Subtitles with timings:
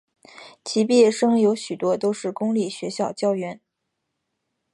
[0.65, 3.61] 其毕业生有许多都是公立学校教员。